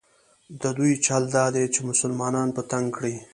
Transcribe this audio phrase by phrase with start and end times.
[0.61, 3.15] د دوی چل دا دی چې مسلمانان په تنګ کړي.